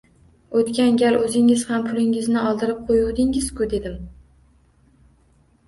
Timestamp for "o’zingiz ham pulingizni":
1.25-2.41